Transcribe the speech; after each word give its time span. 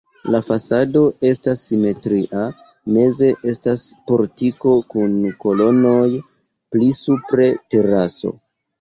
La 0.35 0.39
fasado 0.45 1.03
estas 1.31 1.61
simetria, 1.65 2.47
meze 2.97 3.31
estas 3.53 3.85
portiko 4.09 4.75
kun 4.97 5.17
kolonoj, 5.47 6.11
pli 6.75 6.93
supre 7.07 7.51
teraso. 7.75 8.39